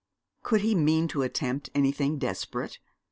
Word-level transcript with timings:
Could 0.41 0.61
he 0.61 0.73
mean 0.73 1.07
to 1.09 1.21
attempt 1.21 1.69
anything 1.75 2.17
desperate? 2.17 2.79